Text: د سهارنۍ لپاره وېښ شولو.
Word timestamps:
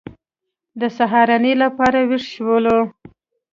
د 0.79 0.81
سهارنۍ 0.97 1.53
لپاره 1.63 1.99
وېښ 2.09 2.25
شولو. 2.33 2.79